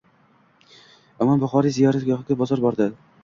Imom 1.25 1.45
Buxoriy 1.45 1.75
ziyoratgohida 1.77 2.39
bozor 2.43 2.65
bor. 2.67 2.81